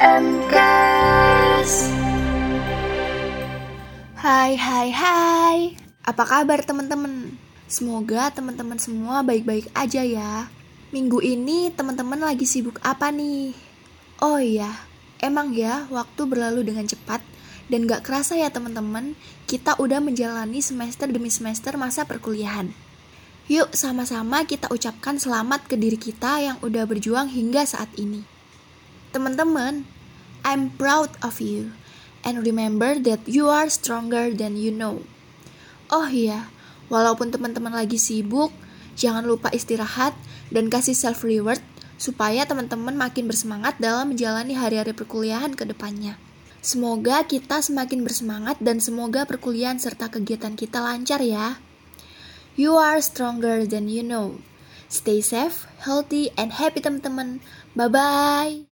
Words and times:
MKS 0.00 1.92
Hai 4.16 4.56
hai 4.56 4.88
hai 4.88 5.76
Apa 6.08 6.24
kabar 6.24 6.64
teman-teman? 6.64 7.36
Semoga 7.68 8.32
teman-teman 8.32 8.80
semua 8.80 9.20
baik-baik 9.20 9.68
aja 9.76 10.00
ya 10.00 10.48
Minggu 10.88 11.20
ini 11.20 11.68
teman-teman 11.76 12.16
lagi 12.16 12.48
sibuk 12.48 12.80
apa 12.80 13.12
nih? 13.12 13.52
Oh 14.24 14.40
iya, 14.40 14.72
emang 15.20 15.52
ya 15.52 15.84
waktu 15.92 16.24
berlalu 16.24 16.64
dengan 16.64 16.88
cepat 16.88 17.20
dan 17.68 17.84
gak 17.84 18.00
kerasa 18.00 18.40
ya 18.40 18.48
teman-teman, 18.48 19.12
kita 19.44 19.76
udah 19.76 20.00
menjalani 20.00 20.64
semester 20.64 21.12
demi 21.12 21.28
semester 21.28 21.76
masa 21.76 22.08
perkuliahan. 22.08 22.72
Yuk 23.52 23.76
sama-sama 23.76 24.48
kita 24.48 24.72
ucapkan 24.72 25.20
selamat 25.20 25.68
ke 25.68 25.76
diri 25.76 26.00
kita 26.00 26.40
yang 26.40 26.56
udah 26.64 26.88
berjuang 26.88 27.28
hingga 27.28 27.68
saat 27.68 27.92
ini. 28.00 28.39
Teman-teman, 29.10 29.84
I'm 30.46 30.70
proud 30.78 31.10
of 31.18 31.42
you. 31.42 31.74
And 32.22 32.46
remember 32.46 33.00
that 33.00 33.26
you 33.26 33.50
are 33.50 33.66
stronger 33.66 34.30
than 34.30 34.54
you 34.54 34.70
know. 34.70 35.02
Oh 35.90 36.06
iya, 36.06 36.46
walaupun 36.92 37.34
teman-teman 37.34 37.74
lagi 37.74 37.98
sibuk, 37.98 38.54
jangan 38.94 39.26
lupa 39.26 39.50
istirahat 39.50 40.14
dan 40.54 40.70
kasih 40.70 40.94
self 40.94 41.26
reward 41.26 41.58
supaya 42.00 42.46
teman-teman 42.46 42.94
makin 42.94 43.26
bersemangat 43.26 43.76
dalam 43.82 44.14
menjalani 44.14 44.54
hari-hari 44.54 44.94
perkuliahan 44.94 45.52
ke 45.58 45.66
depannya. 45.66 46.16
Semoga 46.60 47.24
kita 47.24 47.64
semakin 47.64 48.04
bersemangat 48.04 48.60
dan 48.60 48.78
semoga 48.78 49.24
perkuliahan 49.24 49.80
serta 49.80 50.12
kegiatan 50.12 50.54
kita 50.54 50.80
lancar 50.80 51.24
ya. 51.24 51.56
You 52.54 52.76
are 52.76 53.00
stronger 53.00 53.64
than 53.64 53.88
you 53.88 54.04
know. 54.04 54.44
Stay 54.90 55.24
safe, 55.24 55.64
healthy, 55.82 56.34
and 56.36 56.54
happy 56.54 56.84
teman-teman. 56.84 57.40
Bye-bye. 57.78 58.69